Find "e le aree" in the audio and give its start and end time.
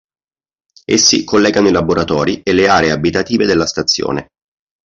2.41-2.89